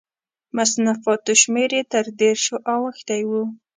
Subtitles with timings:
[0.03, 0.03] د
[0.57, 3.31] مصنفاتو شمېر یې تر دېرشو اوښتی و.